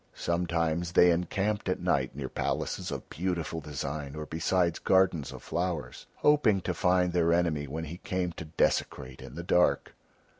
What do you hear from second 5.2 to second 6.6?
of flowers, hoping